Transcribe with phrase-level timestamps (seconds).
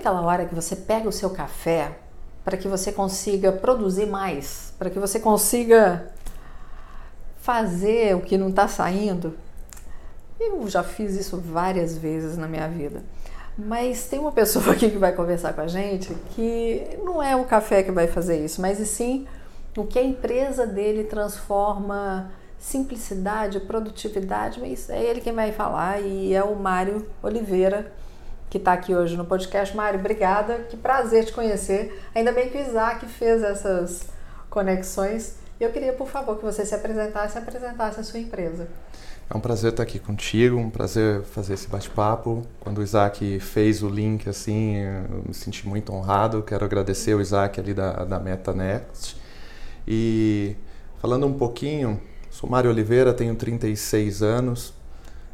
[0.00, 1.92] Aquela hora que você pega o seu café
[2.42, 6.10] para que você consiga produzir mais, para que você consiga
[7.40, 9.36] fazer o que não está saindo.
[10.38, 13.02] Eu já fiz isso várias vezes na minha vida.
[13.58, 17.44] Mas tem uma pessoa aqui que vai conversar com a gente que não é o
[17.44, 19.26] café que vai fazer isso, mas sim
[19.76, 26.34] o que a empresa dele transforma simplicidade, produtividade, mas é ele quem vai falar e
[26.34, 27.92] é o Mário Oliveira
[28.50, 29.74] que está aqui hoje no podcast.
[29.76, 32.02] Mário, obrigada, que prazer te conhecer.
[32.12, 34.08] Ainda bem que o Isaac fez essas
[34.50, 35.36] conexões.
[35.60, 38.66] Eu queria, por favor, que você se apresentasse e apresentasse a sua empresa.
[39.32, 42.44] É um prazer estar aqui contigo, um prazer fazer esse bate-papo.
[42.58, 46.42] Quando o Isaac fez o link, assim, eu me senti muito honrado.
[46.42, 49.16] Quero agradecer o Isaac ali da, da MetaNext.
[49.86, 50.56] E
[50.98, 54.74] falando um pouquinho, sou Mário Oliveira, tenho 36 anos,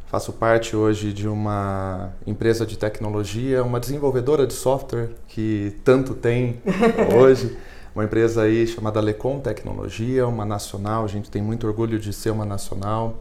[0.07, 6.61] Faço parte hoje de uma empresa de tecnologia, uma desenvolvedora de software que tanto tem
[7.13, 7.57] hoje.
[7.93, 11.05] Uma empresa aí chamada Lecom Tecnologia, uma nacional.
[11.05, 13.17] A gente tem muito orgulho de ser uma nacional.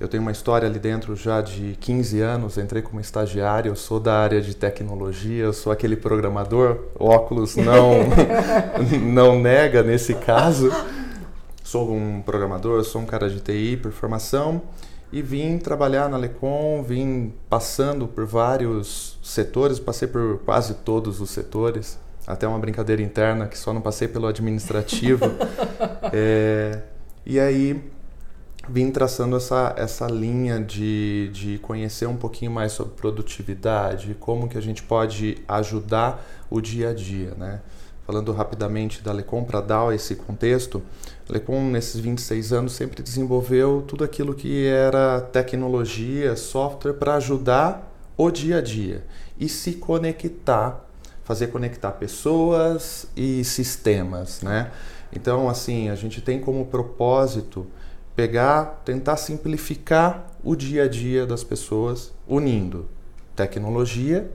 [0.00, 2.58] Eu tenho uma história ali dentro já de 15 anos.
[2.58, 6.80] Entrei como estagiário, eu sou da área de tecnologia, eu sou aquele programador.
[6.98, 7.98] óculos não,
[9.06, 10.72] não nega nesse caso.
[11.62, 14.60] Sou um programador, sou um cara de TI por formação
[15.14, 21.30] e vim trabalhar na Lecom, vim passando por vários setores, passei por quase todos os
[21.30, 25.24] setores, até uma brincadeira interna que só não passei pelo administrativo.
[26.12, 26.82] é,
[27.24, 27.80] e aí
[28.68, 34.58] vim traçando essa, essa linha de, de conhecer um pouquinho mais sobre produtividade, como que
[34.58, 37.60] a gente pode ajudar o dia a dia, né?
[38.06, 40.82] Falando rapidamente da Lecom para dar esse contexto,
[41.28, 48.30] Lecom, nesses 26 anos, sempre desenvolveu tudo aquilo que era tecnologia, software para ajudar o
[48.30, 49.04] dia a dia
[49.38, 50.84] e se conectar,
[51.24, 54.70] fazer conectar pessoas e sistemas, né?
[55.10, 57.66] Então, assim, a gente tem como propósito
[58.14, 62.86] pegar, tentar simplificar o dia a dia das pessoas, unindo
[63.34, 64.30] tecnologia,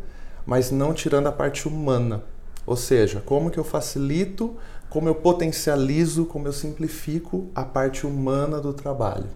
[0.46, 2.24] mas não tirando a parte humana.
[2.69, 4.56] Ou seja, como que eu facilito
[4.90, 9.28] como eu potencializo, como eu simplifico a parte humana do trabalho.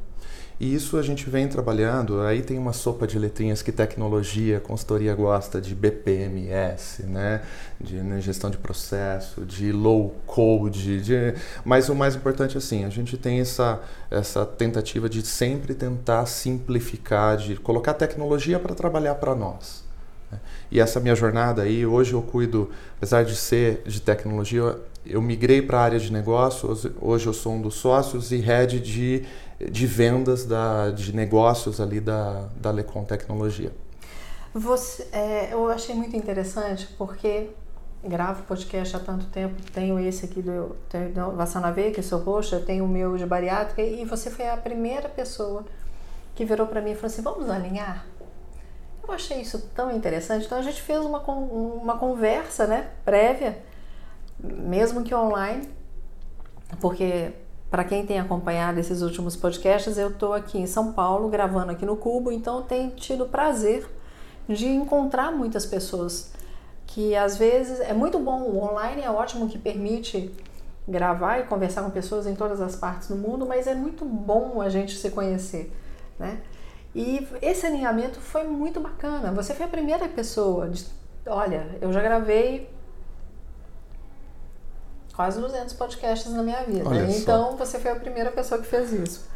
[0.60, 5.14] E isso a gente vem trabalhando, aí tem uma sopa de letrinhas que tecnologia, consultoria
[5.14, 7.42] gosta de BPMS, né?
[7.82, 11.34] de né, gestão de processo, de low code, de...
[11.66, 17.36] mas o mais importante assim, a gente tem essa, essa tentativa de sempre tentar simplificar,
[17.36, 19.83] de colocar tecnologia para trabalhar para nós.
[20.74, 24.76] E essa minha jornada aí, hoje eu cuido, apesar de ser de tecnologia,
[25.06, 28.80] eu migrei para a área de negócios, hoje eu sou um dos sócios e head
[28.80, 29.24] de,
[29.70, 33.72] de vendas da, de negócios ali da, da Lecom Tecnologia.
[34.52, 37.52] Você, é, eu achei muito interessante porque
[38.04, 40.76] gravo podcast há tanto tempo, tenho esse aqui do,
[41.14, 45.08] do Vassanavê, que sou roxa, tenho o meu de bariátrica, e você foi a primeira
[45.08, 45.64] pessoa
[46.34, 48.08] que virou para mim e falou assim, vamos alinhar?
[49.06, 53.62] Eu achei isso tão interessante, então a gente fez uma, uma conversa né, prévia,
[54.40, 55.68] mesmo que online,
[56.80, 57.34] porque
[57.70, 61.86] para quem tem acompanhado esses últimos podcasts, eu estou aqui em São Paulo gravando aqui
[61.86, 63.90] no Cubo, então tenho tido prazer
[64.48, 66.32] de encontrar muitas pessoas
[66.86, 70.34] que às vezes é muito bom, o online é ótimo que permite
[70.88, 74.62] gravar e conversar com pessoas em todas as partes do mundo, mas é muito bom
[74.62, 75.72] a gente se conhecer,
[76.20, 76.42] né?
[76.96, 79.32] E esse alinhamento foi muito bacana.
[79.32, 80.86] Você foi a primeira pessoa de,
[81.26, 82.70] olha, eu já gravei
[85.16, 86.88] quase 200 podcasts na minha vida.
[86.88, 87.58] Olha então só.
[87.58, 89.28] você foi a primeira pessoa que fez isso.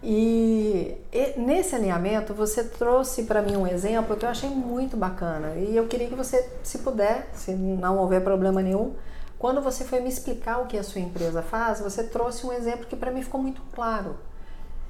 [0.00, 5.54] E, e nesse alinhamento você trouxe para mim um exemplo que eu achei muito bacana
[5.56, 8.94] e eu queria que você, se puder, se não houver problema nenhum,
[9.38, 12.86] quando você foi me explicar o que a sua empresa faz, você trouxe um exemplo
[12.86, 14.16] que para mim ficou muito claro.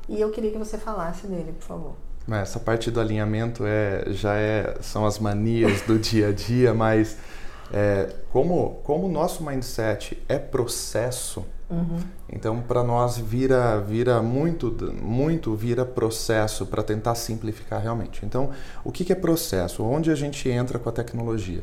[0.08, 1.92] E eu queria que você falasse dele, por favor.
[2.30, 7.16] Essa parte do alinhamento é, já é, são as manias do dia a dia, mas
[7.72, 12.00] é, como, como o nosso mindset é processo, uhum.
[12.30, 14.70] então para nós vira, vira muito,
[15.02, 18.26] muito vira processo para tentar simplificar realmente.
[18.26, 18.50] Então,
[18.84, 19.82] o que, que é processo?
[19.82, 21.62] Onde a gente entra com a tecnologia?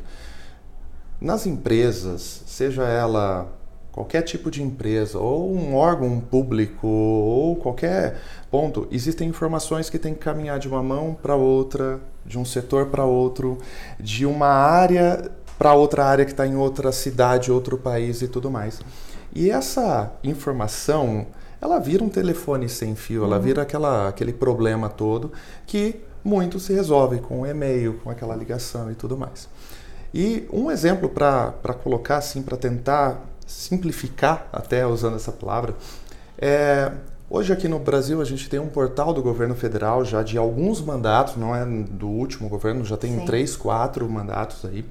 [1.20, 3.48] nas empresas, seja ela
[3.96, 8.20] qualquer tipo de empresa, ou um órgão público, ou qualquer
[8.50, 12.88] ponto, existem informações que têm que caminhar de uma mão para outra, de um setor
[12.88, 13.56] para outro,
[13.98, 18.50] de uma área para outra área que está em outra cidade, outro país e tudo
[18.50, 18.82] mais.
[19.34, 21.28] E essa informação,
[21.58, 23.42] ela vira um telefone sem fio, ela uhum.
[23.42, 25.32] vira aquela, aquele problema todo
[25.66, 29.48] que muito se resolve com o e-mail, com aquela ligação e tudo mais.
[30.12, 31.52] E um exemplo para
[31.82, 35.74] colocar assim, para tentar simplificar, até usando essa palavra,
[36.38, 36.92] é,
[37.30, 40.80] hoje aqui no Brasil a gente tem um portal do governo federal já de alguns
[40.80, 43.24] mandatos, não é do último governo, já tem Sim.
[43.24, 44.84] três, quatro mandatos aí,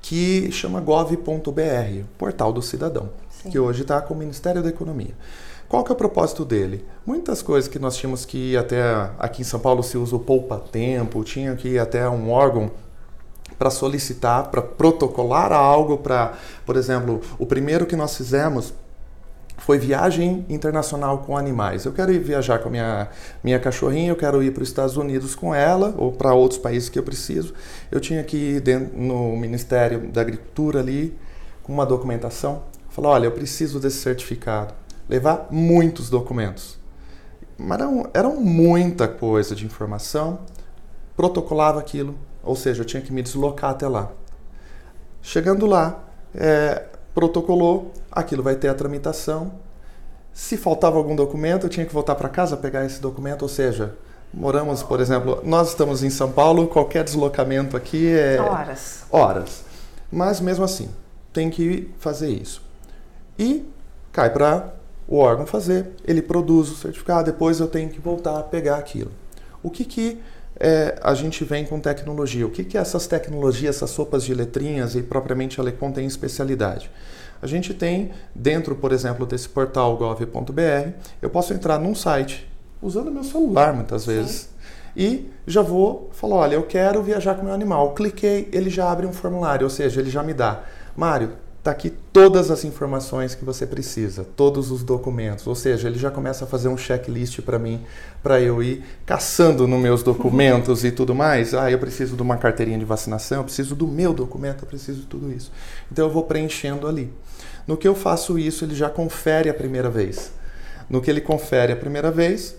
[0.00, 3.50] que chama gov.br, Portal do Cidadão, Sim.
[3.50, 5.14] que hoje está com o Ministério da Economia.
[5.68, 6.84] Qual que é o propósito dele?
[7.04, 8.80] Muitas coisas que nós tínhamos que ir até
[9.18, 12.70] aqui em São Paulo se usa o poupa tempo, tinha que ir até um órgão
[13.58, 16.34] para solicitar, para protocolar algo, para,
[16.66, 18.74] por exemplo, o primeiro que nós fizemos
[19.58, 21.84] foi viagem internacional com animais.
[21.84, 23.08] Eu quero ir viajar com a minha,
[23.42, 26.88] minha cachorrinha, eu quero ir para os Estados Unidos com ela, ou para outros países
[26.88, 27.54] que eu preciso.
[27.90, 31.16] Eu tinha que ir dentro, no Ministério da Agricultura ali,
[31.62, 32.62] com uma documentação.
[32.90, 34.74] Falar, olha, eu preciso desse certificado.
[35.08, 36.78] Levar muitos documentos.
[37.56, 40.40] Mas eram, eram muita coisa de informação.
[41.16, 44.10] Protocolava aquilo, ou seja, eu tinha que me deslocar até lá.
[45.22, 46.04] Chegando lá,
[46.34, 49.52] é, protocolou, aquilo vai ter a tramitação.
[50.32, 53.94] Se faltava algum documento, eu tinha que voltar para casa pegar esse documento, ou seja,
[54.32, 59.04] moramos, por exemplo, nós estamos em São Paulo, qualquer deslocamento aqui é horas.
[59.10, 59.64] Horas.
[60.10, 60.90] Mas mesmo assim,
[61.32, 62.62] tem que fazer isso.
[63.38, 63.64] E
[64.12, 64.74] cai para
[65.06, 69.10] o órgão fazer, ele produz o certificado, depois eu tenho que voltar a pegar aquilo.
[69.62, 70.20] O que que
[70.58, 72.46] é, a gente vem com tecnologia.
[72.46, 76.06] O que, que é essas tecnologias, essas sopas de letrinhas e propriamente a Lecon tem
[76.06, 76.90] especialidade?
[77.42, 80.90] A gente tem dentro, por exemplo, desse portal gov.br,
[81.20, 82.48] eu posso entrar num site
[82.80, 84.42] usando meu celular muitas vezes.
[84.42, 84.48] Sim.
[84.96, 87.94] E já vou falar, olha, eu quero viajar com meu animal.
[87.94, 90.62] Cliquei, ele já abre um formulário, ou seja, ele já me dá.
[90.96, 91.32] Mário,
[91.64, 95.46] Está aqui todas as informações que você precisa, todos os documentos.
[95.46, 97.80] Ou seja, ele já começa a fazer um checklist para mim,
[98.22, 101.54] para eu ir caçando nos meus documentos e tudo mais.
[101.54, 105.00] Ah, eu preciso de uma carteirinha de vacinação, eu preciso do meu documento, eu preciso
[105.00, 105.50] de tudo isso.
[105.90, 107.10] Então eu vou preenchendo ali.
[107.66, 110.32] No que eu faço isso, ele já confere a primeira vez.
[110.86, 112.56] No que ele confere a primeira vez,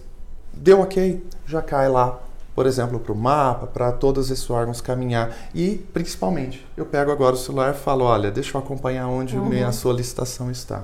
[0.52, 2.25] deu ok, já cai lá
[2.56, 5.36] por exemplo, para o mapa, para todos esses órgãos caminhar.
[5.54, 9.50] E, principalmente, eu pego agora o celular e falo, olha, deixa eu acompanhar onde uhum.
[9.50, 10.84] minha solicitação está.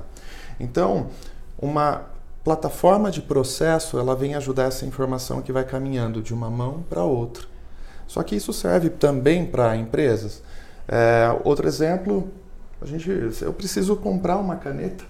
[0.60, 1.08] Então,
[1.58, 2.02] uma
[2.44, 7.02] plataforma de processo, ela vem ajudar essa informação que vai caminhando de uma mão para
[7.02, 7.44] outra.
[8.06, 10.42] Só que isso serve também para empresas.
[10.86, 12.28] É, outro exemplo,
[12.82, 13.08] a gente,
[13.40, 15.04] eu preciso comprar uma caneta.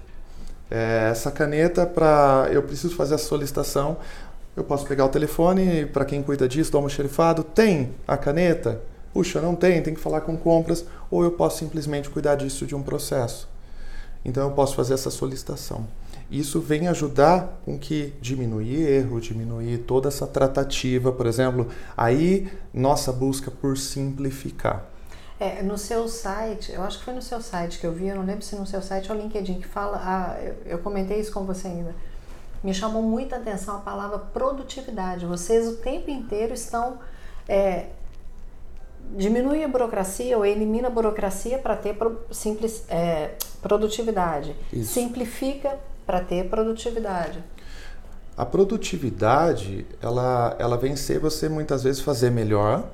[0.71, 3.97] É, essa caneta para eu preciso fazer a solicitação
[4.55, 8.83] eu posso pegar o telefone, para quem cuida disso, dá uma xerifado, tem a caneta?
[9.13, 12.75] Puxa, não tem, tem que falar com compras, ou eu posso simplesmente cuidar disso de
[12.75, 13.49] um processo.
[14.25, 15.87] Então eu posso fazer essa solicitação.
[16.31, 23.13] Isso vem ajudar com que diminuir erro, diminuir toda essa tratativa, por exemplo, aí nossa
[23.13, 24.87] busca por simplificar.
[25.41, 28.17] É, no seu site, eu acho que foi no seu site que eu vi, eu
[28.17, 31.33] não lembro se no seu site ou LinkedIn que fala, ah, eu, eu comentei isso
[31.33, 31.95] com você ainda
[32.63, 35.27] me chamou muita atenção a palavra produtividade.
[35.27, 36.99] Vocês o tempo inteiro estão
[37.49, 37.87] é,
[39.17, 44.55] diminui a burocracia ou elimina a burocracia para ter pro, simples, é, produtividade.
[44.73, 44.93] Isso.
[44.93, 47.43] Simplifica para ter produtividade.
[48.37, 52.89] A produtividade, ela, ela vem ser você muitas vezes fazer melhor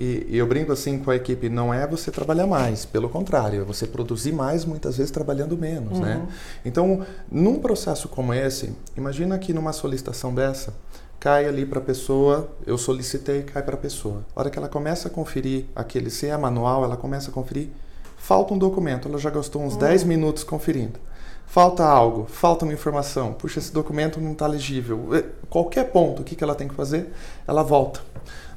[0.00, 3.60] e, e, eu brinco assim com a equipe, não é você trabalhar mais, pelo contrário,
[3.60, 6.14] é você produzir mais, muitas vezes trabalhando menos, né?
[6.14, 6.22] uhum.
[6.22, 6.28] né?
[6.64, 10.72] Então, num processo como esse, imagina que numa solicitação dessa,
[11.20, 14.24] cai ali para a pessoa, eu solicitei, cai para a pessoa.
[14.34, 17.68] A hora que ela começa a conferir aquele, se é manual, ela começa a conferir,
[18.16, 19.80] falta um documento, ela já gastou uns uhum.
[19.80, 20.98] 10 minutos conferindo.
[21.46, 25.08] Falta algo, falta uma informação, puxa, esse documento não está legível.
[25.50, 27.12] Qualquer ponto, o que, que ela tem que fazer?
[27.46, 28.00] Ela volta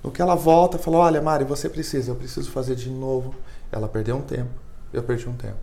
[0.03, 3.33] no que ela volta, fala: Olha, Mari, você precisa, eu preciso fazer de novo.
[3.72, 4.51] Ela perdeu um tempo,
[4.91, 5.57] eu perdi um tempo.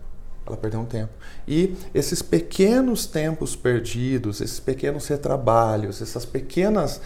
[0.45, 1.13] Ela perdeu um tempo.
[1.47, 6.99] E esses pequenos tempos perdidos, esses pequenos retrabalhos, essas pequenas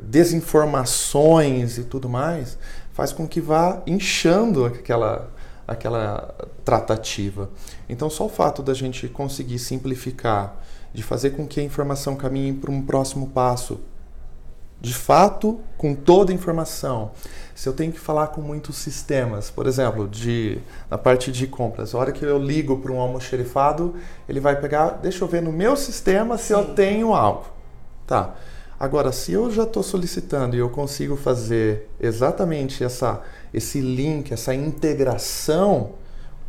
[0.00, 2.58] desinformações e tudo mais,
[2.92, 5.30] faz com que vá inchando aquela,
[5.66, 6.34] aquela
[6.64, 7.50] tratativa.
[7.88, 10.60] Então, só o fato da gente conseguir simplificar,
[10.92, 13.80] de fazer com que a informação caminhe para um próximo passo,
[14.82, 17.12] de fato com toda a informação,
[17.54, 20.58] se eu tenho que falar com muitos sistemas, por exemplo, de,
[20.90, 23.94] na parte de compras, a hora que eu ligo para um almoxerifado,
[24.28, 26.54] ele vai pegar, deixa eu ver no meu sistema se Sim.
[26.54, 27.46] eu tenho algo.
[28.08, 28.34] Tá.
[28.78, 33.22] Agora, se eu já estou solicitando e eu consigo fazer exatamente essa,
[33.54, 35.92] esse link, essa integração,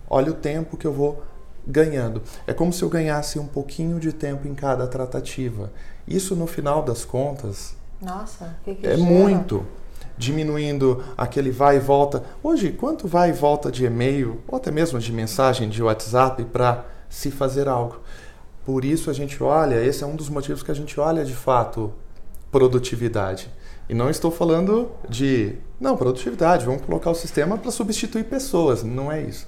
[0.09, 1.21] olha o tempo que eu vou
[1.67, 2.23] ganhando.
[2.47, 5.71] É como se eu ganhasse um pouquinho de tempo em cada tratativa.
[6.07, 9.01] Isso, no final das contas, Nossa, que que é gera?
[9.01, 9.65] muito
[10.17, 12.23] diminuindo aquele vai e volta.
[12.41, 16.85] Hoje, quanto vai e volta de e-mail, ou até mesmo de mensagem de WhatsApp para
[17.09, 17.99] se fazer algo?
[18.65, 21.33] Por isso a gente olha, esse é um dos motivos que a gente olha de
[21.33, 21.93] fato
[22.51, 23.49] produtividade.
[23.89, 29.11] E não estou falando de, não, produtividade, vamos colocar o sistema para substituir pessoas, não
[29.11, 29.47] é isso.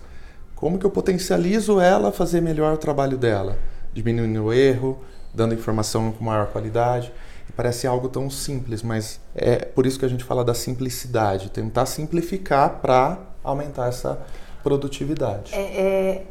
[0.55, 3.57] Como que eu potencializo ela a fazer melhor o trabalho dela?
[3.93, 4.99] Diminuindo o erro,
[5.33, 7.13] dando informação com maior qualidade.
[7.55, 11.85] Parece algo tão simples, mas é por isso que a gente fala da simplicidade, tentar
[11.85, 14.21] simplificar para aumentar essa
[14.61, 15.53] produtividade.
[15.53, 16.25] É, é,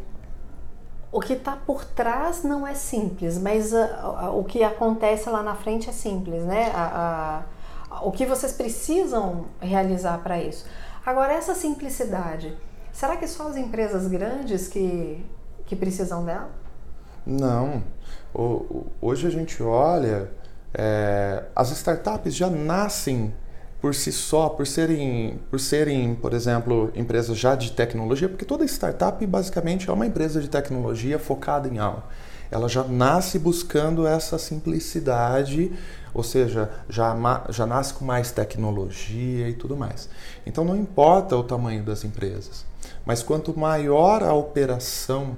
[1.10, 5.42] o que está por trás não é simples, mas a, a, o que acontece lá
[5.42, 6.72] na frente é simples, né?
[6.74, 7.44] A,
[8.02, 10.66] o que vocês precisam realizar para isso.
[11.06, 12.56] Agora, essa simplicidade,
[12.92, 15.24] será que só as empresas grandes que,
[15.64, 16.50] que precisam dela?
[17.24, 17.84] Não.
[18.34, 20.30] O, hoje a gente olha,
[20.74, 23.32] é, as startups já nascem
[23.80, 28.64] por si só, por serem, por serem, por exemplo, empresas já de tecnologia, porque toda
[28.64, 32.02] startup basicamente é uma empresa de tecnologia focada em algo.
[32.50, 35.72] Ela já nasce buscando essa simplicidade,
[36.14, 37.14] ou seja, já,
[37.50, 40.08] já nasce com mais tecnologia e tudo mais.
[40.46, 42.64] Então não importa o tamanho das empresas,
[43.04, 45.36] mas quanto maior a operação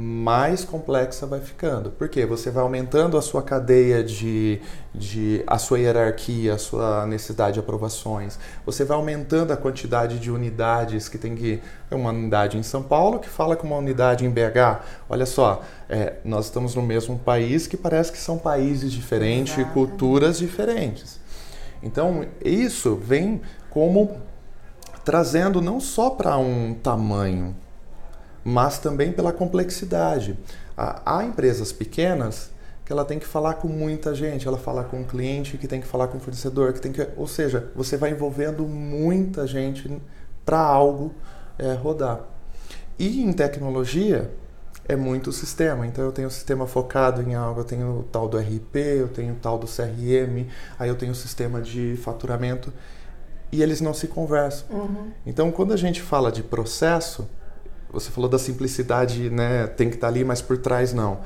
[0.00, 1.90] mais complexa vai ficando.
[1.90, 4.60] Porque você vai aumentando a sua cadeia de,
[4.94, 8.38] de a sua hierarquia, a sua necessidade de aprovações.
[8.64, 12.80] Você vai aumentando a quantidade de unidades que tem que é uma unidade em São
[12.80, 14.82] Paulo que fala com uma unidade em BH.
[15.08, 19.74] Olha só, é, nós estamos no mesmo país que parece que são países diferentes, Exato.
[19.74, 21.18] culturas diferentes.
[21.82, 24.16] Então isso vem como
[25.04, 27.56] trazendo não só para um tamanho
[28.48, 30.38] mas também pela complexidade.
[30.74, 32.50] Há empresas pequenas
[32.84, 35.80] que ela tem que falar com muita gente, ela fala com o cliente, que tem
[35.80, 40.00] que falar com o fornecedor, que tem que, ou seja, você vai envolvendo muita gente
[40.46, 41.14] para algo
[41.58, 42.20] é, rodar.
[42.98, 44.30] E em tecnologia
[44.88, 45.86] é muito sistema.
[45.86, 49.08] Então eu tenho o sistema focado em algo, eu tenho o tal do RP, eu
[49.08, 50.46] tenho o tal do CRM,
[50.78, 52.72] aí eu tenho o sistema de faturamento
[53.52, 54.66] e eles não se conversam.
[54.70, 55.12] Uhum.
[55.26, 57.28] Então quando a gente fala de processo,
[57.90, 59.66] você falou da simplicidade, né?
[59.66, 61.20] Tem que estar tá ali, mas por trás não.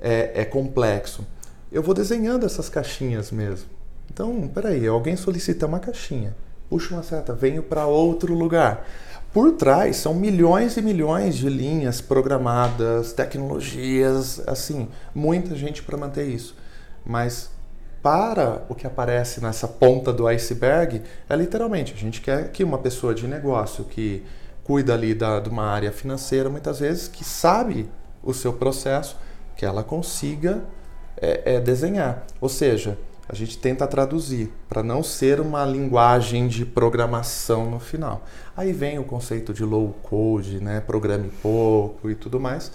[0.00, 1.26] É, é complexo.
[1.70, 3.68] Eu vou desenhando essas caixinhas mesmo.
[4.10, 6.34] Então, peraí, alguém solicita uma caixinha,
[6.68, 8.86] puxa uma seta, venho para outro lugar.
[9.32, 16.26] Por trás são milhões e milhões de linhas programadas, tecnologias, assim, muita gente para manter
[16.26, 16.56] isso.
[17.04, 17.50] Mas
[18.02, 22.78] para o que aparece nessa ponta do iceberg, é literalmente, a gente quer que uma
[22.78, 24.24] pessoa de negócio que
[24.68, 27.88] cuida ali da, de uma área financeira, muitas vezes, que sabe
[28.22, 29.16] o seu processo,
[29.56, 30.62] que ela consiga
[31.16, 32.26] é, é, desenhar.
[32.38, 38.26] Ou seja, a gente tenta traduzir para não ser uma linguagem de programação no final.
[38.54, 40.80] Aí vem o conceito de low code, né?
[40.80, 42.70] programe pouco e tudo mais.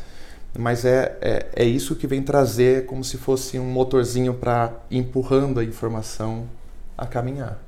[0.58, 5.60] Mas é, é, é isso que vem trazer como se fosse um motorzinho para empurrando
[5.60, 6.50] a informação
[6.98, 7.60] a caminhar.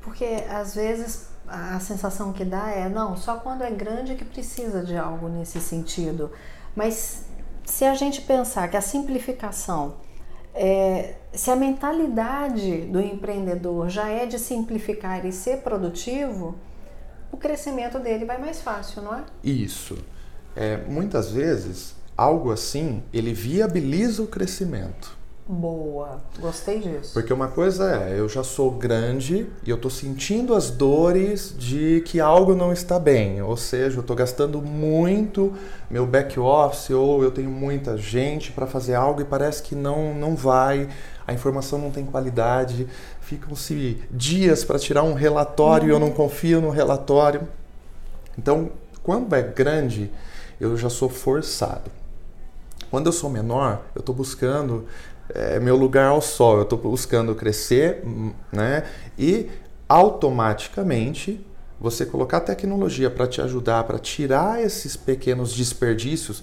[0.00, 4.82] Porque às vezes a sensação que dá é não, só quando é grande que precisa
[4.82, 6.30] de algo nesse sentido.
[6.74, 7.26] Mas
[7.64, 9.96] se a gente pensar que a simplificação,
[10.54, 16.54] é, se a mentalidade do empreendedor já é de simplificar e ser produtivo,
[17.30, 19.24] o crescimento dele vai mais fácil, não é?
[19.44, 19.98] Isso.
[20.56, 25.16] É, muitas vezes, algo assim, ele viabiliza o crescimento.
[25.54, 27.12] Boa, gostei disso.
[27.12, 32.02] Porque uma coisa é, eu já sou grande e eu estou sentindo as dores de
[32.06, 33.42] que algo não está bem.
[33.42, 35.52] Ou seja, eu estou gastando muito
[35.90, 40.14] meu back office ou eu tenho muita gente para fazer algo e parece que não,
[40.14, 40.88] não vai,
[41.26, 42.88] a informação não tem qualidade,
[43.20, 47.46] ficam-se dias para tirar um relatório e eu não confio no relatório.
[48.38, 48.70] Então,
[49.02, 50.10] quando é grande,
[50.58, 51.90] eu já sou forçado.
[52.92, 54.86] Quando eu sou menor, eu estou buscando
[55.30, 58.02] é meu lugar ao sol, eu estou buscando crescer,
[58.52, 58.84] né?
[59.18, 59.48] E
[59.88, 61.44] automaticamente
[61.80, 66.42] você colocar tecnologia para te ajudar, para tirar esses pequenos desperdícios,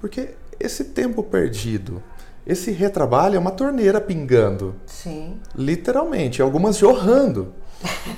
[0.00, 2.02] porque esse tempo perdido,
[2.46, 4.74] Esse retrabalho é uma torneira pingando.
[4.86, 5.38] Sim.
[5.54, 7.52] Literalmente, algumas jorrando.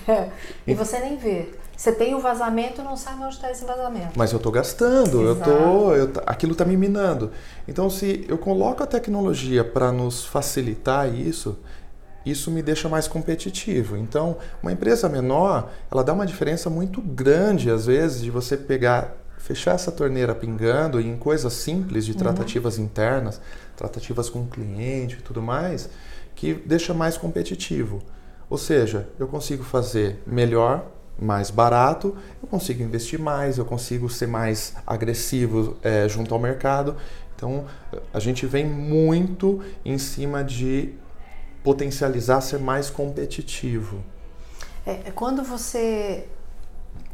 [0.65, 1.49] e você nem vê.
[1.81, 4.11] Você tem o vazamento e não sabe onde está esse vazamento.
[4.15, 7.31] Mas eu estou gastando, eu tô, eu, aquilo está me minando.
[7.67, 11.59] Então, se eu coloco a tecnologia para nos facilitar isso,
[12.27, 13.97] isso me deixa mais competitivo.
[13.97, 19.17] Então, uma empresa menor, ela dá uma diferença muito grande, às vezes, de você pegar,
[19.39, 22.19] fechar essa torneira pingando em coisas simples de uhum.
[22.19, 22.85] tratativas uhum.
[22.85, 23.41] internas,
[23.75, 25.89] tratativas com o cliente e tudo mais,
[26.35, 28.03] que deixa mais competitivo.
[28.51, 34.27] Ou seja, eu consigo fazer melhor, mais barato, eu consigo investir mais, eu consigo ser
[34.27, 36.97] mais agressivo é, junto ao mercado.
[37.37, 37.67] Então,
[38.13, 40.95] a gente vem muito em cima de
[41.63, 44.03] potencializar ser mais competitivo.
[44.87, 46.27] É, é, quando você.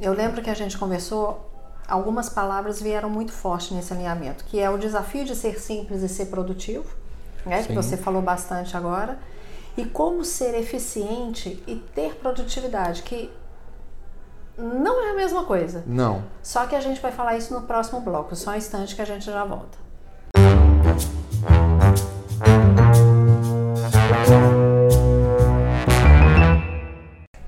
[0.00, 1.50] Eu lembro que a gente conversou,
[1.88, 6.08] algumas palavras vieram muito forte nesse alinhamento, que é o desafio de ser simples e
[6.08, 6.86] ser produtivo,
[7.44, 9.18] né, que você falou bastante agora,
[9.76, 13.30] e como ser eficiente e ter produtividade, que
[14.58, 15.84] não é a mesma coisa.
[15.86, 16.24] Não.
[16.42, 19.04] Só que a gente vai falar isso no próximo bloco, só um instante que a
[19.04, 19.78] gente já volta.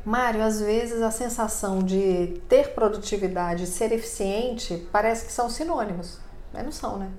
[0.04, 6.18] Mário, às vezes a sensação de ter produtividade e ser eficiente parece que são sinônimos,
[6.52, 7.10] mas não são, né?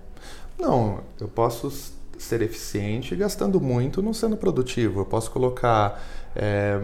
[0.58, 1.72] Não, eu posso
[2.18, 5.02] ser eficiente gastando muito não sendo produtivo.
[5.02, 6.02] Eu posso colocar.
[6.36, 6.82] É,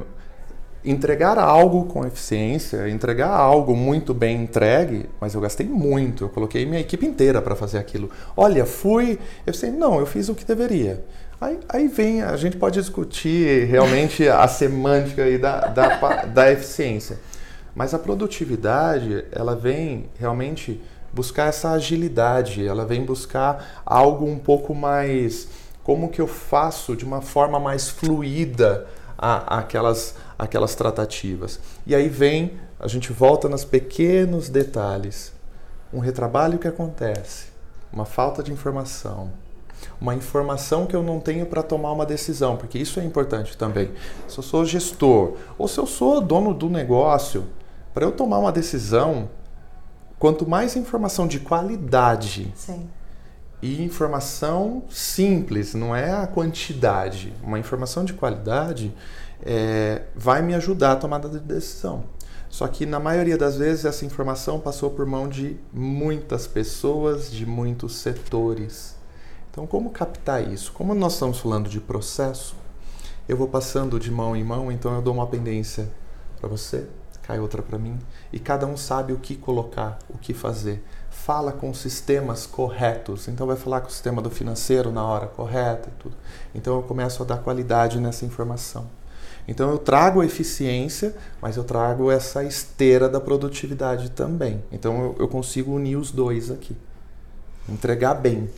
[0.86, 6.26] entregar algo com eficiência, entregar algo muito bem entregue, mas eu gastei muito.
[6.26, 8.10] Eu coloquei minha equipe inteira para fazer aquilo.
[8.38, 9.20] Olha, fui.
[9.46, 11.04] Eu sei, não, eu fiz o que deveria.
[11.40, 17.20] Aí, aí, vem, a gente pode discutir realmente a semântica aí da, da, da eficiência.
[17.76, 24.74] Mas a produtividade, ela vem realmente buscar essa agilidade, ela vem buscar algo um pouco
[24.74, 25.48] mais.
[25.84, 28.88] Como que eu faço de uma forma mais fluida
[29.18, 31.60] a, a aquelas, aquelas tratativas.
[31.86, 35.34] E aí vem, a gente volta nos pequenos detalhes.
[35.94, 37.48] Um retrabalho que acontece,
[37.92, 39.32] uma falta de informação,
[40.00, 43.92] uma informação que eu não tenho para tomar uma decisão, porque isso é importante também.
[44.28, 47.46] Se eu sou gestor ou se eu sou dono do negócio,
[47.94, 49.30] para eu tomar uma decisão,
[50.20, 52.90] quanto mais informação de qualidade Sim.
[53.62, 58.94] e informação simples, não é a quantidade, uma informação de qualidade
[59.46, 62.06] é, vai me ajudar a tomar a decisão.
[62.50, 67.46] Só que na maioria das vezes essa informação passou por mão de muitas pessoas, de
[67.46, 68.96] muitos setores.
[69.52, 70.72] Então, como captar isso?
[70.72, 72.56] Como nós estamos falando de processo,
[73.28, 75.92] eu vou passando de mão em mão, então eu dou uma pendência
[76.40, 76.88] para você,
[77.24, 77.98] cai outra para mim,
[78.32, 80.84] e cada um sabe o que colocar, o que fazer.
[81.10, 85.90] Fala com sistemas corretos, então vai falar com o sistema do financeiro na hora correta
[85.90, 86.16] e tudo.
[86.54, 88.88] Então eu começo a dar qualidade nessa informação.
[89.48, 94.64] Então eu trago a eficiência, mas eu trago essa esteira da produtividade também.
[94.72, 96.76] Então eu, eu consigo unir os dois aqui.
[97.70, 98.50] Entregar bem.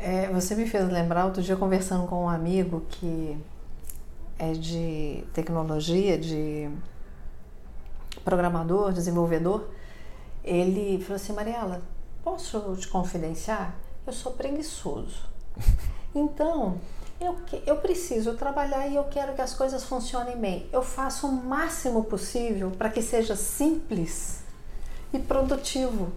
[0.00, 3.36] É, você me fez lembrar, outro dia conversando com um amigo que
[4.38, 6.70] é de tecnologia, de
[8.24, 9.68] programador, desenvolvedor,
[10.44, 11.82] ele falou assim, Mariela,
[12.22, 13.74] posso te confidenciar?
[14.06, 15.28] Eu sou preguiçoso.
[16.14, 16.78] Então,
[17.20, 20.68] eu, eu preciso trabalhar e eu quero que as coisas funcionem bem.
[20.72, 24.38] Eu faço o máximo possível para que seja simples
[25.12, 26.12] e produtivo.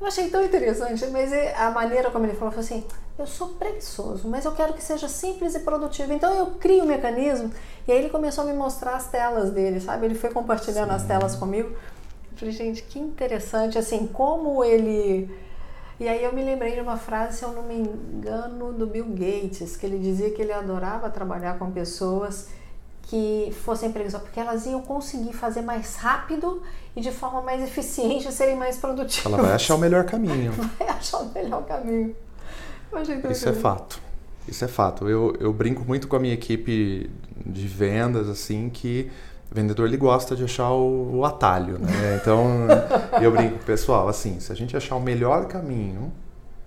[0.00, 2.84] Eu achei tão interessante, mas é a maneira como ele falou foi assim:
[3.16, 6.12] eu sou preguiçoso, mas eu quero que seja simples e produtivo.
[6.12, 7.52] Então eu crio o um mecanismo.
[7.86, 10.06] E aí ele começou a me mostrar as telas dele, sabe?
[10.06, 10.96] Ele foi compartilhando Sim.
[10.96, 11.68] as telas comigo.
[11.68, 15.30] Eu falei, gente, que interessante, assim, como ele.
[16.00, 19.06] E aí eu me lembrei de uma frase, se eu não me engano, do Bill
[19.06, 22.48] Gates, que ele dizia que ele adorava trabalhar com pessoas
[23.02, 26.62] que fossem preguiçosas, porque elas iam conseguir fazer mais rápido
[26.96, 29.32] e de forma mais eficiente serem mais produtivas.
[29.32, 30.52] Ela vai achar o melhor caminho.
[30.78, 32.14] Vai achar o melhor caminho.
[33.30, 34.00] Isso é fato.
[34.46, 35.08] Isso é fato.
[35.08, 37.10] Eu, eu brinco muito com a minha equipe
[37.44, 39.10] de vendas, assim, que
[39.52, 42.18] vendedor ele gosta de achar o, o atalho, né?
[42.20, 42.66] Então,
[43.20, 46.12] eu brinco, pessoal, assim, se a gente achar o melhor caminho,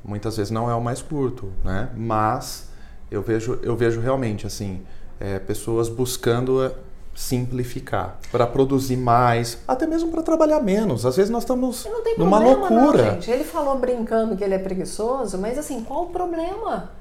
[0.03, 1.89] muitas vezes não é o mais curto, né?
[1.95, 2.69] Mas
[3.09, 4.81] eu vejo, eu vejo realmente, assim,
[5.19, 6.71] é, pessoas buscando
[7.15, 11.05] simplificar, para produzir mais, até mesmo para trabalhar menos.
[11.05, 13.03] Às vezes nós estamos numa loucura.
[13.03, 13.31] Não, gente.
[13.31, 16.91] Ele falou brincando que ele é preguiçoso, mas assim, qual o problema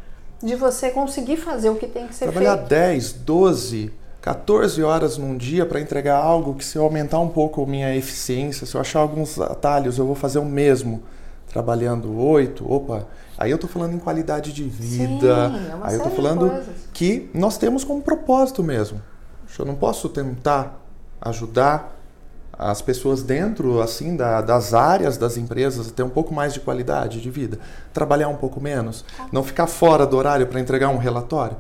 [0.41, 2.69] de você conseguir fazer o que tem que ser trabalhar feito?
[2.69, 3.93] Trabalhar 10, 12,
[4.25, 7.95] 14 horas num dia para entregar algo que se eu aumentar um pouco a minha
[7.95, 11.03] eficiência, se eu achar alguns atalhos, eu vou fazer o mesmo.
[11.47, 13.07] trabalhando oito, opa,
[13.37, 16.51] aí eu estou falando em qualidade de vida, Sim, é aí eu estou falando
[16.95, 18.99] que nós temos como propósito mesmo.
[19.59, 20.83] Eu não posso tentar
[21.21, 21.95] ajudar
[22.59, 26.61] as pessoas dentro assim da, das áreas das empresas a ter um pouco mais de
[26.61, 27.59] qualidade de vida,
[27.93, 31.59] trabalhar um pouco menos, não ficar fora do horário para entregar um relatório,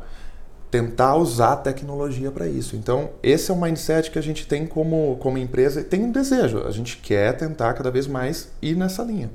[0.74, 2.74] tentar usar a tecnologia para isso.
[2.74, 6.10] Então, esse é o mindset que a gente tem como, como empresa e tem um
[6.10, 9.30] desejo, a gente quer tentar cada vez mais ir nessa linha.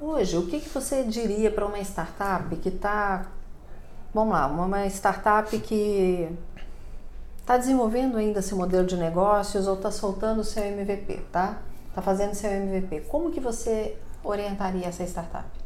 [0.00, 3.26] Hoje, o que, que você diria para uma startup que está.
[4.14, 6.28] Vamos lá, uma startup que
[7.40, 11.58] está desenvolvendo ainda esse modelo de negócios ou está soltando seu MVP, tá?
[11.88, 13.06] Está fazendo seu MVP.
[13.08, 15.59] Como que você orientaria essa startup?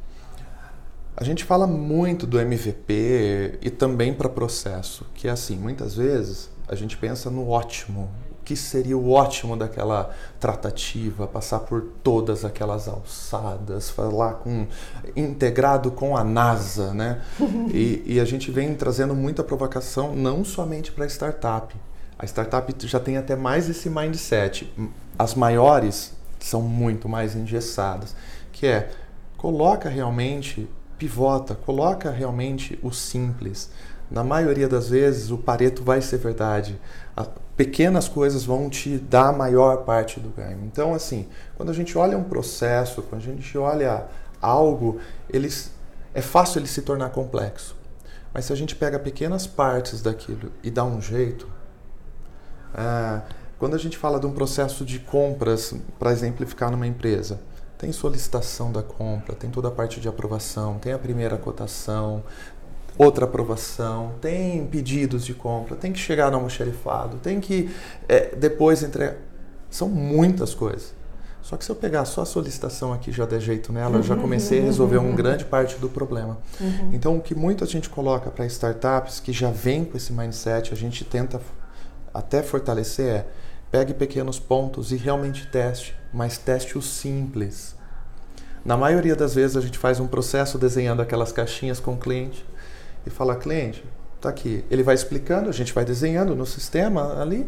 [1.17, 6.51] A gente fala muito do MVP e também para processo, que é assim, muitas vezes
[6.67, 12.45] a gente pensa no ótimo, o que seria o ótimo daquela tratativa, passar por todas
[12.45, 14.67] aquelas alçadas, falar com
[15.15, 17.23] integrado com a NASA, né?
[17.73, 21.77] e, e a gente vem trazendo muita provocação não somente para a startup.
[22.19, 24.73] A startup já tem até mais esse mindset.
[25.17, 28.17] As maiores são muito mais engessadas,
[28.53, 28.91] que é
[29.37, 33.71] coloca realmente pivota, coloca realmente o simples.
[34.11, 36.81] Na maioria das vezes, o Pareto vai ser verdade.
[37.57, 40.65] Pequenas coisas vão te dar a maior parte do ganho.
[40.65, 44.07] Então, assim, quando a gente olha um processo, quando a gente olha
[44.41, 45.71] algo, eles,
[46.13, 47.77] é fácil ele se tornar complexo.
[48.33, 51.49] Mas se a gente pega pequenas partes daquilo e dá um jeito,
[52.75, 53.23] é,
[53.59, 57.41] quando a gente fala de um processo de compras, para exemplificar numa empresa,
[57.85, 62.25] tem solicitação da compra, tem toda a parte de aprovação, tem a primeira cotação,
[62.97, 67.71] outra aprovação, tem pedidos de compra, tem que chegar no almoxerifado, tem que
[68.09, 69.17] é, depois entregar.
[69.69, 70.95] São muitas coisas.
[71.43, 74.17] Só que se eu pegar só a solicitação aqui já der jeito nela, eu já
[74.17, 76.39] comecei a resolver uma grande parte do problema.
[76.59, 76.91] Uhum.
[76.91, 80.77] Então, o que muita gente coloca para startups que já vem com esse mindset, a
[80.77, 81.39] gente tenta
[82.15, 83.27] até fortalecer é
[83.75, 87.74] pegue pequenos pontos e realmente teste, mas teste o simples.
[88.65, 92.45] Na maioria das vezes a gente faz um processo desenhando aquelas caixinhas com o cliente
[93.07, 93.85] e fala, cliente,
[94.21, 94.65] tá aqui.
[94.71, 97.47] Ele vai explicando, a gente vai desenhando no sistema ali,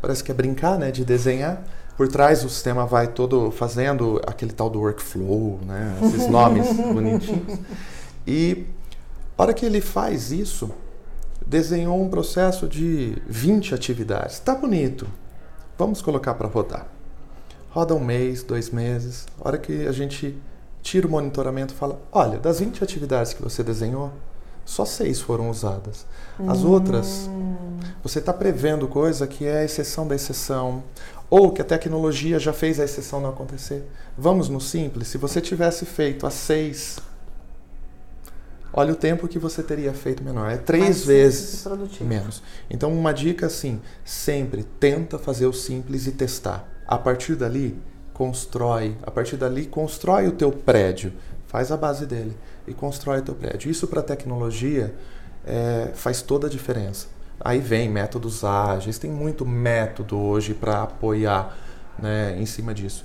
[0.00, 1.62] parece que é brincar, né, de desenhar.
[1.96, 7.58] Por trás o sistema vai todo fazendo aquele tal do workflow, né, esses nomes bonitinhos.
[8.26, 8.66] E
[9.36, 10.70] para que ele faz isso,
[11.46, 14.40] desenhou um processo de 20 atividades.
[14.40, 15.06] Tá bonito,
[15.78, 16.86] Vamos colocar para rodar.
[17.68, 19.26] Roda um mês, dois meses.
[19.38, 20.34] A hora que a gente
[20.82, 24.12] tira o monitoramento e fala: olha, das 20 atividades que você desenhou,
[24.64, 26.06] só seis foram usadas.
[26.46, 26.70] As hum.
[26.70, 27.30] outras,
[28.02, 30.82] você está prevendo coisa que é a exceção da exceção,
[31.30, 33.88] ou que a tecnologia já fez a exceção não acontecer.
[34.18, 36.98] Vamos no simples: se você tivesse feito as seis
[38.76, 40.50] olha o tempo que você teria feito menor.
[40.50, 41.66] É três Mais vezes
[42.02, 42.42] menos.
[42.68, 46.68] Então, uma dica assim: sempre tenta fazer o simples e testar.
[46.86, 47.76] A partir dali,
[48.16, 48.96] constrói.
[49.02, 51.12] A partir dali, constrói o teu prédio.
[51.46, 52.34] Faz a base dele
[52.66, 53.70] e constrói o teu prédio.
[53.70, 54.94] Isso para a tecnologia
[55.46, 57.08] é, faz toda a diferença.
[57.38, 61.54] Aí vem métodos ágeis, tem muito método hoje para apoiar
[61.98, 63.04] né, em cima disso.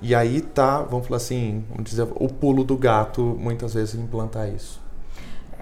[0.00, 4.48] E aí tá, vamos falar assim, vamos dizer, o pulo do gato muitas vezes implantar
[4.48, 4.80] isso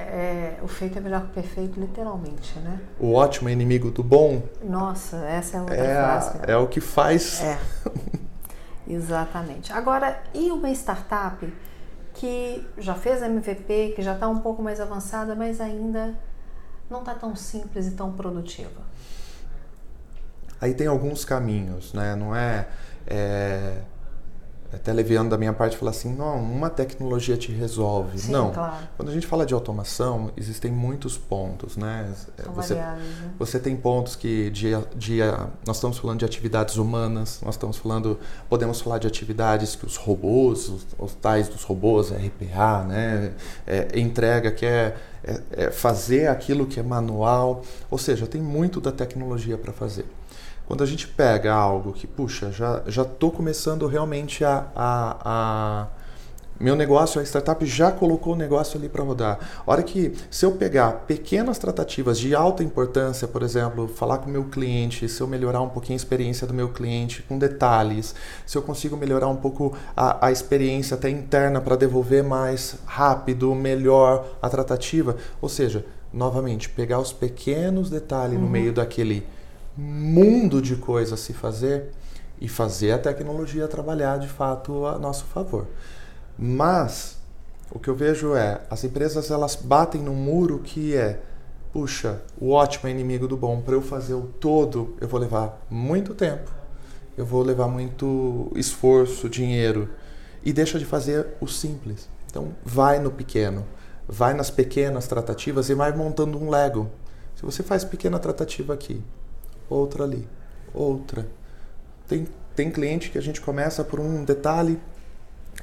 [0.00, 2.80] é, o feito é melhor que o perfeito, literalmente, né?
[2.98, 4.42] O ótimo é inimigo do bom.
[4.62, 6.38] Nossa, essa é outra é frase.
[6.46, 7.42] É o que faz.
[7.42, 7.58] É.
[8.90, 9.72] Exatamente.
[9.72, 11.46] Agora, e uma startup
[12.14, 16.18] que já fez MVP, que já está um pouco mais avançada, mas ainda
[16.90, 18.82] não está tão simples e tão produtiva?
[20.60, 22.16] Aí tem alguns caminhos, né?
[22.16, 22.68] Não é,
[23.06, 23.80] é
[24.72, 28.18] até leviando da minha parte falar assim, não, uma tecnologia te resolve.
[28.18, 28.52] Sim, não.
[28.52, 28.76] Claro.
[28.96, 32.12] Quando a gente fala de automação, existem muitos pontos, né?
[32.42, 33.30] São você, variáveis, né?
[33.38, 35.18] você tem pontos que de, de,
[35.66, 39.96] nós estamos falando de atividades humanas, nós estamos falando, podemos falar de atividades que os
[39.96, 43.32] robôs, os, os tais dos robôs, RPA, né?
[43.66, 48.80] É, entrega que é, é, é fazer aquilo que é manual, ou seja, tem muito
[48.80, 50.06] da tecnologia para fazer.
[50.70, 55.86] Quando a gente pega algo que, puxa, já já estou começando realmente a, a, a
[56.60, 59.40] meu negócio, a startup já colocou o negócio ali para rodar.
[59.66, 64.30] A hora que, se eu pegar pequenas tratativas de alta importância, por exemplo, falar com
[64.30, 68.14] o meu cliente, se eu melhorar um pouquinho a experiência do meu cliente com detalhes,
[68.46, 73.52] se eu consigo melhorar um pouco a, a experiência até interna para devolver mais rápido,
[73.56, 78.42] melhor a tratativa, ou seja, novamente, pegar os pequenos detalhes uhum.
[78.42, 79.26] no meio daquele
[79.76, 81.90] mundo de coisas a se fazer
[82.40, 85.66] e fazer a tecnologia trabalhar de fato a nosso favor.
[86.38, 87.18] Mas
[87.70, 91.20] o que eu vejo é, as empresas elas batem no muro que é,
[91.72, 93.60] puxa, o ótimo é inimigo do bom.
[93.60, 96.50] Para eu fazer o todo, eu vou levar muito tempo,
[97.16, 99.88] eu vou levar muito esforço, dinheiro
[100.42, 102.08] e deixa de fazer o simples.
[102.26, 103.66] Então, vai no pequeno,
[104.08, 106.90] vai nas pequenas tratativas e vai montando um Lego.
[107.36, 109.02] Se você faz pequena tratativa aqui,
[109.70, 110.28] outra ali,
[110.74, 111.26] outra.
[112.06, 114.78] Tem, tem cliente que a gente começa por um detalhe,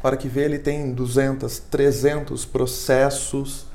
[0.01, 3.67] a hora que vê ele tem 200, 300 processos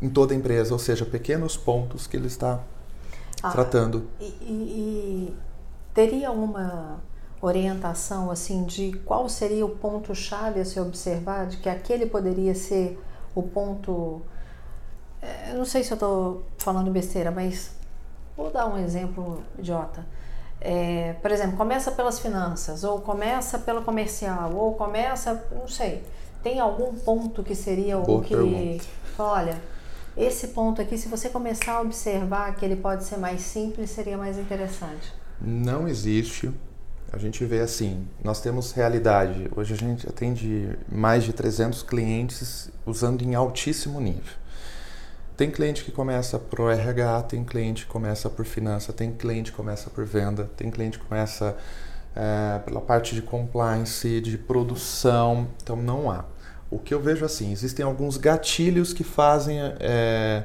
[0.00, 2.60] em toda a empresa, ou seja, pequenos pontos que ele está
[3.42, 4.08] ah, tratando.
[4.20, 5.36] E, e,
[5.94, 7.00] teria uma
[7.40, 12.54] orientação assim de qual seria o ponto chave a se observar, de que aquele poderia
[12.54, 12.98] ser
[13.34, 14.22] o ponto.
[15.20, 17.70] É, eu não sei se eu estou falando besteira, mas
[18.36, 20.04] vou dar um exemplo idiota.
[20.60, 26.02] É, por exemplo, começa pelas finanças, ou começa pelo comercial, ou começa, não sei.
[26.42, 28.34] Tem algum ponto que seria o que.
[28.34, 28.84] Pergunta.
[29.18, 29.56] Olha,
[30.16, 34.16] esse ponto aqui, se você começar a observar que ele pode ser mais simples, seria
[34.16, 35.12] mais interessante.
[35.40, 36.52] Não existe
[37.12, 39.48] a gente vê assim, nós temos realidade.
[39.54, 44.34] Hoje a gente atende mais de 300 clientes usando em altíssimo nível.
[45.36, 49.56] Tem cliente que começa por RH, tem cliente que começa por finança, tem cliente que
[49.56, 51.54] começa por venda, tem cliente que começa
[52.14, 55.48] é, pela parte de compliance, de produção.
[55.62, 56.24] Então não há.
[56.70, 60.44] O que eu vejo assim, existem alguns gatilhos que fazem é,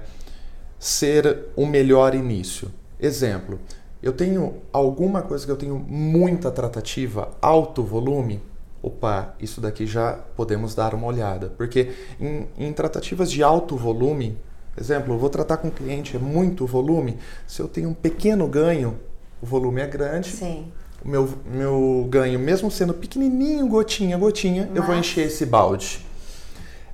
[0.77, 2.69] ser o melhor início.
[2.99, 3.59] Exemplo,
[4.03, 8.41] eu tenho alguma coisa que eu tenho muita tratativa, alto volume,
[8.83, 11.53] opa, isso daqui já podemos dar uma olhada.
[11.55, 14.37] Porque em, em tratativas de alto volume,
[14.77, 18.47] exemplo, eu vou tratar com um cliente, é muito volume, se eu tenho um pequeno
[18.47, 18.99] ganho,
[19.41, 20.29] o volume é grande.
[20.29, 20.71] Sim.
[21.03, 24.77] O meu, meu ganho, mesmo sendo pequenininho, gotinha, gotinha, Mas...
[24.77, 26.05] eu vou encher esse balde.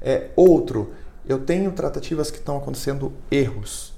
[0.02, 0.94] É, outro,
[1.28, 3.98] eu tenho tratativas que estão acontecendo erros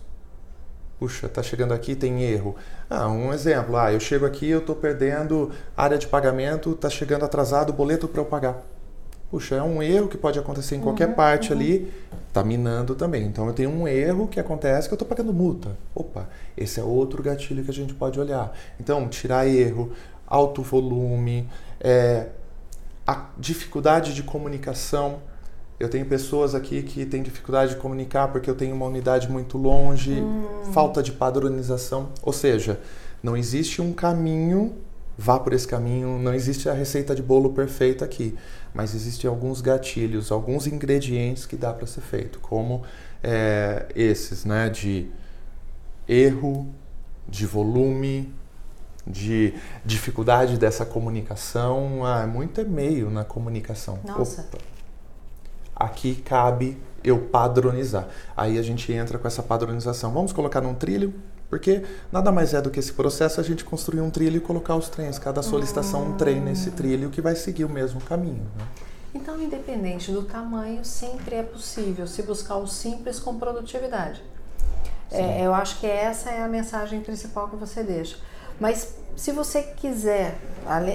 [0.99, 2.55] puxa, está chegando aqui tem erro.
[2.89, 7.23] Ah, um exemplo, ah, eu chego aqui, eu estou perdendo área de pagamento, está chegando
[7.23, 8.61] atrasado o boleto para eu pagar.
[9.29, 11.59] Puxa, é um erro que pode acontecer em qualquer uhum, parte uhum.
[11.59, 11.93] ali,
[12.27, 13.25] está minando também.
[13.25, 15.77] Então eu tenho um erro que acontece que eu estou pagando multa.
[15.93, 18.51] Opa, esse é outro gatilho que a gente pode olhar.
[18.79, 19.91] Então, tirar erro,
[20.25, 21.47] alto volume,
[21.79, 22.27] é,
[23.05, 25.19] a dificuldade de comunicação
[25.79, 29.57] eu tenho pessoas aqui que têm dificuldade de comunicar porque eu tenho uma unidade muito
[29.57, 30.45] longe, hum.
[30.73, 32.09] falta de padronização.
[32.21, 32.81] Ou seja,
[33.23, 34.73] não existe um caminho,
[35.19, 38.37] vá por esse caminho, não existe a receita de bolo perfeita aqui.
[38.73, 42.83] Mas existem alguns gatilhos, alguns ingredientes que dá para ser feito, como
[43.23, 44.69] é, esses, né?
[44.69, 45.09] De
[46.07, 46.67] erro,
[47.27, 48.33] de volume,
[49.05, 49.53] de
[49.83, 52.05] dificuldade dessa comunicação.
[52.05, 53.99] Ah, é muito e-mail na comunicação.
[54.05, 54.41] Nossa.
[54.41, 54.79] Opa
[55.79, 58.09] aqui cabe eu padronizar.
[58.35, 60.11] Aí a gente entra com essa padronização.
[60.11, 61.13] Vamos colocar num trilho,
[61.49, 64.75] porque nada mais é do que esse processo a gente construir um trilho e colocar
[64.75, 65.17] os trens.
[65.17, 68.45] Cada solicitação um trem nesse trilho que vai seguir o mesmo caminho.
[68.55, 68.65] Né?
[69.13, 74.21] Então, independente do tamanho, sempre é possível se buscar o simples com produtividade.
[75.11, 78.17] É, eu acho que essa é a mensagem principal que você deixa.
[78.59, 80.37] Mas se você quiser,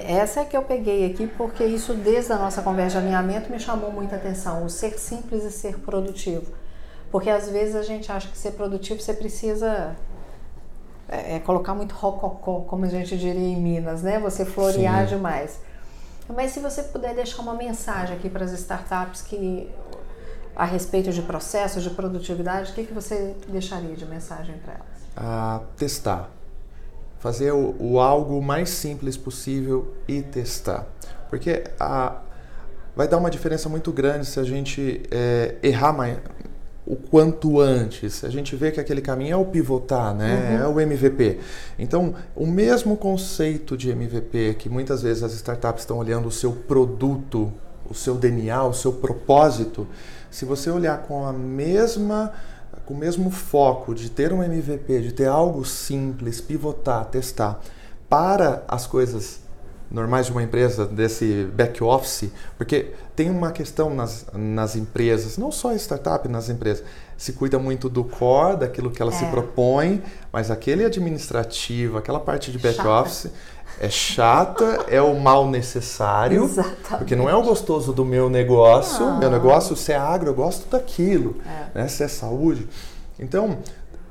[0.07, 3.59] essa é que eu peguei aqui porque isso desde a nossa conversa de alinhamento me
[3.59, 6.45] chamou muita atenção, o ser simples e ser produtivo.
[7.11, 9.95] Porque às vezes a gente acha que ser produtivo você precisa
[11.07, 14.19] é, é colocar muito rococó, como a gente diria em Minas, né?
[14.19, 15.15] Você florear Sim.
[15.15, 15.59] demais.
[16.27, 19.69] Mas se você puder deixar uma mensagem aqui para as startups que
[20.55, 24.85] a respeito de processos, de produtividade, o que, que você deixaria de mensagem para elas?
[25.15, 26.31] A testar
[27.25, 30.85] fazer o, o algo mais simples possível e testar.
[31.27, 32.21] Porque a,
[32.95, 36.19] vai dar uma diferença muito grande se a gente é, errar mais,
[36.85, 38.23] o quanto antes.
[38.23, 40.59] A gente vê que aquele caminho é o pivotar, né?
[40.59, 40.63] Uhum.
[40.63, 41.39] É o MVP.
[41.79, 46.51] Então, o mesmo conceito de MVP que muitas vezes as startups estão olhando o seu
[46.51, 47.51] produto,
[47.89, 49.87] o seu DNA, o seu propósito,
[50.29, 52.33] se você olhar com a mesma
[52.85, 57.59] com o mesmo foco de ter um MVP, de ter algo simples, pivotar, testar,
[58.07, 59.39] para as coisas
[59.89, 65.51] normais de uma empresa, desse back office, porque tem uma questão nas, nas empresas, não
[65.51, 66.83] só startup, nas empresas,
[67.17, 69.15] se cuida muito do core, daquilo que ela é.
[69.15, 72.89] se propõe, mas aquele administrativo, aquela parte de back Chata.
[72.89, 73.31] office
[73.79, 76.97] é chata, é o mal necessário, Exatamente.
[76.97, 79.17] porque não é o gostoso do meu negócio.
[79.17, 81.35] Meu negócio, se é agro, eu gosto daquilo,
[81.73, 81.79] é.
[81.79, 81.87] Né?
[81.87, 82.67] se é saúde.
[83.19, 83.57] Então,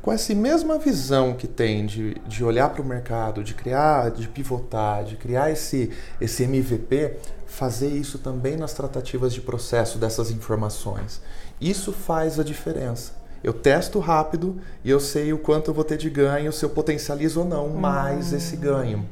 [0.04, 4.28] com essa mesma visão que tem de, de olhar para o mercado, de criar, de
[4.28, 5.90] pivotar, de criar esse,
[6.20, 11.22] esse MVP, fazer isso também nas tratativas de processo dessas informações.
[11.58, 13.12] Isso faz a diferença.
[13.42, 16.68] Eu testo rápido e eu sei o quanto eu vou ter de ganho, se eu
[16.68, 18.36] potencializo ou não mais hum.
[18.36, 19.08] esse ganho.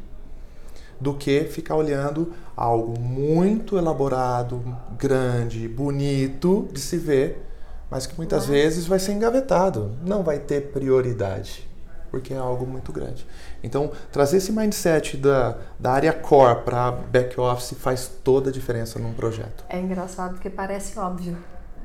[1.00, 4.62] Do que ficar olhando algo muito elaborado,
[4.98, 7.51] grande, bonito de se ver
[7.92, 11.68] mas que muitas vezes vai ser engavetado, não vai ter prioridade,
[12.10, 13.26] porque é algo muito grande.
[13.62, 18.98] Então, trazer esse mindset da, da área core para back office faz toda a diferença
[18.98, 19.62] num projeto.
[19.68, 21.36] É engraçado porque parece óbvio,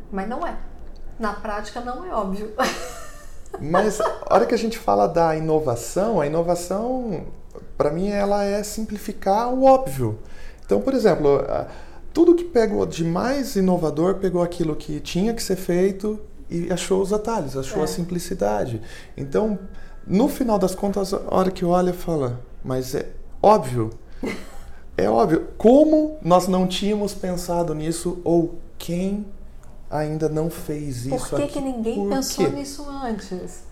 [0.10, 0.56] mas não é.
[1.20, 2.54] Na prática, não é óbvio.
[3.60, 7.26] Mas a hora que a gente fala da inovação, a inovação,
[7.76, 10.20] para mim, ela é simplificar o óbvio.
[10.64, 11.44] Então, por exemplo,
[12.18, 17.00] tudo que pegou de mais inovador pegou aquilo que tinha que ser feito e achou
[17.00, 17.84] os atalhos, achou é.
[17.84, 18.82] a simplicidade.
[19.16, 19.60] Então,
[20.08, 23.08] no final das contas, a hora que olha, fala, mas é
[23.40, 23.92] óbvio.
[24.98, 25.50] é óbvio.
[25.60, 29.24] Como nós não tínhamos pensado nisso ou quem
[29.88, 31.54] ainda não fez isso Por que, aqui?
[31.54, 32.52] que ninguém Por pensou quê?
[32.52, 33.67] nisso antes?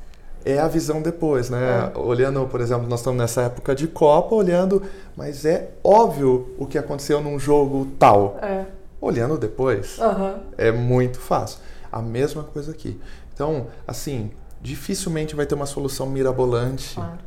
[0.45, 1.91] É a visão depois, né?
[1.93, 1.97] É.
[1.97, 4.83] Olhando, por exemplo, nós estamos nessa época de Copa, olhando,
[5.17, 8.37] mas é óbvio o que aconteceu num jogo tal.
[8.41, 8.65] É.
[9.01, 10.39] Olhando depois, uhum.
[10.57, 11.59] é muito fácil.
[11.91, 12.99] A mesma coisa aqui.
[13.33, 14.31] Então, assim,
[14.61, 16.95] dificilmente vai ter uma solução mirabolante.
[16.95, 17.19] Claro.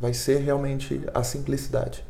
[0.00, 2.04] Vai ser realmente a simplicidade.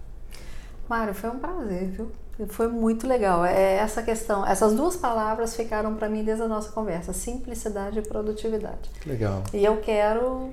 [0.88, 2.10] Mário, foi um prazer, viu?
[2.48, 3.44] Foi muito legal.
[3.44, 8.02] É essa questão, essas duas palavras ficaram para mim desde a nossa conversa: simplicidade e
[8.02, 8.90] produtividade.
[9.06, 9.42] Legal.
[9.52, 10.52] E eu quero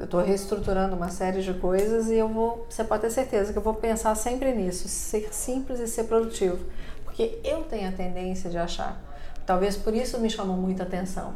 [0.00, 3.58] eu estou reestruturando uma série de coisas e eu vou, você pode ter certeza que
[3.58, 6.58] eu vou pensar sempre nisso, ser simples e ser produtivo,
[7.04, 8.98] porque eu tenho a tendência de achar,
[9.44, 11.34] talvez por isso me chamou muita atenção.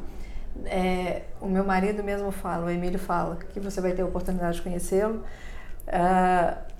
[0.64, 4.56] É, o meu marido mesmo fala, o Emílio fala, que você vai ter a oportunidade
[4.56, 5.22] de conhecê-lo.
[5.86, 6.73] Uh,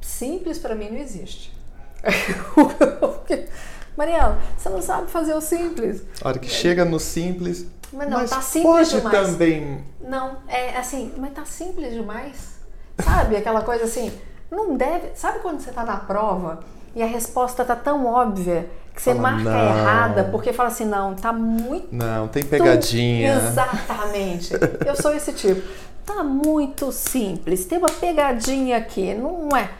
[0.00, 1.56] Simples para mim não existe.
[3.96, 6.02] Mariela, você não sabe fazer o simples.
[6.22, 7.66] A hora que chega no simples.
[7.92, 9.26] Mas não, mas tá simples pode demais.
[9.26, 9.84] também.
[10.00, 12.58] Não, é assim, mas tá simples demais.
[13.00, 13.36] Sabe?
[13.36, 14.12] Aquela coisa assim,
[14.50, 15.10] não deve.
[15.16, 16.60] Sabe quando você tá na prova
[16.94, 19.78] e a resposta tá tão óbvia que você fala, marca não.
[19.78, 21.88] errada porque fala assim, não, tá muito.
[21.90, 23.36] Não, tem pegadinha.
[23.36, 24.52] Exatamente.
[24.86, 25.62] Eu sou esse tipo.
[26.04, 29.70] Tá muito simples, tem uma pegadinha aqui, não é?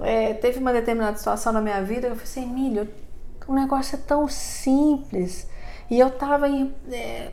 [0.00, 2.88] É, teve uma determinada situação na minha vida, eu falei assim, Emílio,
[3.46, 5.46] o negócio é tão simples.
[5.90, 7.30] E eu tava é,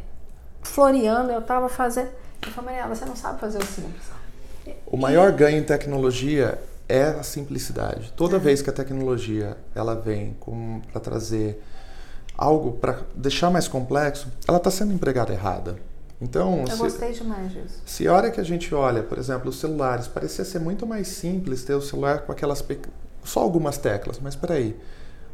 [0.64, 2.10] floreando, eu tava fazendo.
[2.46, 4.04] Eu falei, Mariela, você não sabe fazer o simples.
[4.86, 5.34] O maior e...
[5.34, 8.12] ganho em tecnologia é a simplicidade.
[8.16, 8.40] Toda é.
[8.40, 10.36] vez que a tecnologia ela vem
[10.92, 11.62] para trazer
[12.38, 15.78] algo para deixar mais complexo, ela está sendo empregada errada.
[16.20, 17.82] Então, eu se, gostei demais disso.
[17.86, 21.08] Se a hora que a gente olha, por exemplo, os celulares, parecia ser muito mais
[21.08, 22.64] simples ter o celular com aquelas
[23.24, 24.76] só algumas teclas, mas espera aí.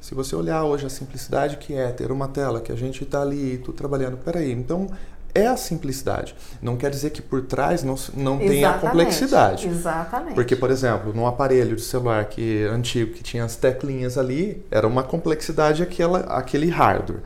[0.01, 3.21] Se você olhar hoje a simplicidade que é ter uma tela que a gente está
[3.21, 4.89] ali, tu trabalhando, peraí, então
[5.33, 6.35] é a simplicidade.
[6.61, 9.67] Não quer dizer que por trás não, não tem a complexidade.
[9.67, 10.35] Exatamente.
[10.35, 14.87] Porque, por exemplo, num aparelho de celular que antigo que tinha as teclinhas ali, era
[14.87, 17.21] uma complexidade aquela, aquele hardware.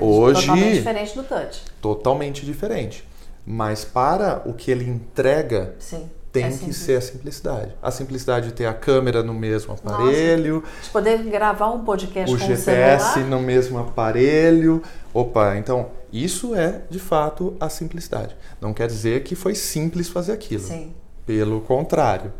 [0.00, 1.62] Hoje, totalmente diferente do touch.
[1.80, 3.08] Totalmente diferente.
[3.44, 7.74] Mas para o que ele entrega, Sim, tem é que ser a simplicidade.
[7.82, 10.62] A simplicidade de ter a câmera no mesmo aparelho.
[10.64, 13.30] Nossa, de poder gravar um podcast o com GPS o celular.
[13.30, 14.82] no mesmo aparelho.
[15.12, 18.36] Opa, então isso é de fato a simplicidade.
[18.60, 20.62] Não quer dizer que foi simples fazer aquilo.
[20.62, 20.94] Sim.
[21.26, 22.32] Pelo contrário.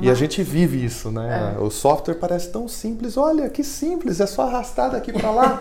[0.00, 1.54] E a gente vive isso, né?
[1.56, 1.60] É.
[1.60, 3.16] O software parece tão simples.
[3.16, 5.58] Olha, que simples, é só arrastar daqui para lá.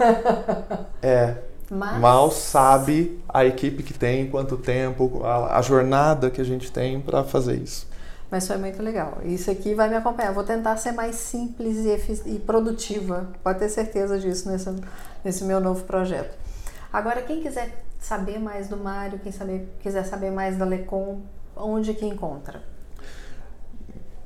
[1.02, 1.36] é.
[1.70, 2.00] Mas...
[2.00, 7.00] Mal sabe a equipe que tem, quanto tempo, a, a jornada que a gente tem
[7.00, 7.88] para fazer isso.
[8.30, 9.20] Mas foi muito legal.
[9.24, 10.34] Isso aqui vai me acompanhar.
[10.34, 13.28] Vou tentar ser mais simples e, e produtiva.
[13.44, 14.70] Pode ter certeza disso nesse,
[15.24, 16.38] nesse meu novo projeto.
[16.91, 21.22] Agora, quem quiser saber mais do Mário, quem saber, quiser saber mais da Lecom,
[21.56, 22.62] onde que encontra?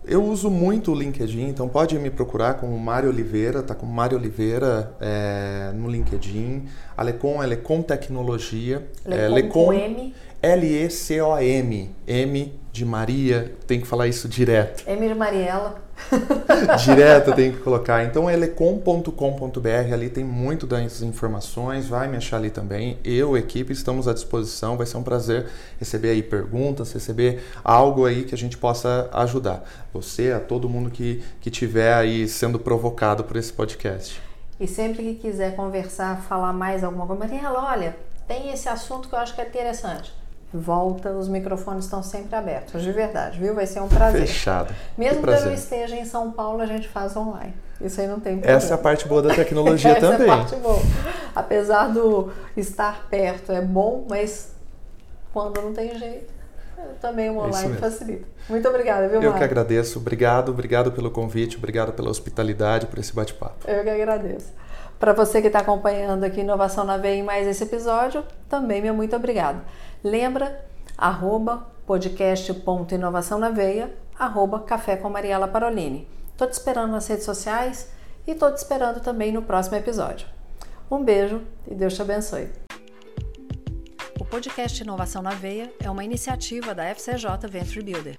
[0.08, 4.18] Eu uso muito o LinkedIn, então pode me procurar como Mário Oliveira, tá com Mário
[4.18, 6.66] Oliveira é, no LinkedIn.
[6.96, 8.88] A Lecom é Lecom Tecnologia.
[9.04, 10.14] Lecom, é, Lecom M.
[10.42, 11.90] L-E-C-O-M.
[12.06, 14.84] M de Maria, tem que falar isso direto.
[14.88, 15.85] M de Mariela.
[16.84, 18.04] direto tem que colocar.
[18.04, 22.98] Então é lecom.com.br, ali tem muito das informações, vai me achar ali também.
[23.04, 25.48] Eu, equipe, estamos à disposição, vai ser um prazer
[25.80, 29.64] receber aí perguntas, receber algo aí que a gente possa ajudar.
[29.94, 34.22] Você, a todo mundo que, que tiver aí sendo provocado por esse podcast.
[34.60, 37.96] E sempre que quiser conversar, falar mais alguma coisa, Mariela, olha,
[38.28, 42.82] tem esse assunto que eu acho que é interessante volta, os microfones estão sempre abertos,
[42.82, 43.54] de verdade, viu?
[43.54, 44.22] Vai ser um prazer.
[44.22, 44.74] Fechado.
[44.98, 47.54] Mesmo que, que eu não esteja em São Paulo, a gente faz online.
[47.82, 48.58] Isso aí não tem problema.
[48.58, 50.28] Essa é a parte boa da tecnologia Essa também.
[50.28, 50.80] É a parte boa.
[51.36, 54.54] Apesar do estar perto é bom, mas
[55.34, 56.34] quando não tem jeito,
[57.02, 58.26] também o online é facilita.
[58.48, 59.38] Muito obrigada, viu, Eu Mário?
[59.38, 60.00] que agradeço.
[60.00, 63.70] Obrigado, obrigado pelo convite, obrigado pela hospitalidade, por esse bate-papo.
[63.70, 64.54] Eu que agradeço.
[65.06, 68.92] Para você que está acompanhando aqui Inovação na Veia em mais esse episódio, também meu
[68.92, 69.64] muito obrigado.
[70.04, 70.66] Lembra,
[70.98, 76.08] arroba podcast.inovação na veia, arroba café com Mariela Parolini.
[76.32, 77.92] Estou te esperando nas redes sociais
[78.26, 80.26] e estou te esperando também no próximo episódio.
[80.90, 82.50] Um beijo e Deus te abençoe.
[84.20, 88.16] O podcast Inovação na Veia é uma iniciativa da FCJ Venture Builder.